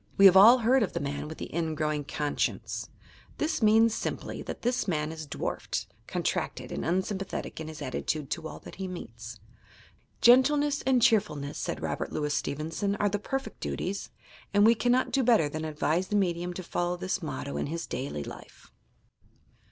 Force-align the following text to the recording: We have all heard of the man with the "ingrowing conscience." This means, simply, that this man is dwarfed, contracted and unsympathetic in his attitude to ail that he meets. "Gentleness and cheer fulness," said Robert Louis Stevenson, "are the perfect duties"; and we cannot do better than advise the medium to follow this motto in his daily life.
We 0.17 0.25
have 0.25 0.35
all 0.35 0.57
heard 0.57 0.81
of 0.81 0.93
the 0.93 0.99
man 0.99 1.27
with 1.27 1.37
the 1.37 1.51
"ingrowing 1.55 2.05
conscience." 2.05 2.89
This 3.37 3.61
means, 3.61 3.93
simply, 3.93 4.41
that 4.41 4.63
this 4.63 4.87
man 4.87 5.11
is 5.11 5.27
dwarfed, 5.27 5.85
contracted 6.07 6.71
and 6.71 6.83
unsympathetic 6.83 7.59
in 7.59 7.67
his 7.67 7.83
attitude 7.83 8.31
to 8.31 8.47
ail 8.47 8.57
that 8.63 8.77
he 8.77 8.87
meets. 8.87 9.39
"Gentleness 10.19 10.81
and 10.87 11.03
cheer 11.03 11.21
fulness," 11.21 11.59
said 11.59 11.83
Robert 11.83 12.11
Louis 12.11 12.33
Stevenson, 12.33 12.95
"are 12.95 13.09
the 13.09 13.19
perfect 13.19 13.59
duties"; 13.59 14.09
and 14.55 14.65
we 14.65 14.73
cannot 14.73 15.11
do 15.11 15.21
better 15.21 15.47
than 15.47 15.65
advise 15.65 16.07
the 16.07 16.15
medium 16.15 16.51
to 16.55 16.63
follow 16.63 16.97
this 16.97 17.21
motto 17.21 17.55
in 17.55 17.67
his 17.67 17.85
daily 17.85 18.23
life. 18.23 18.71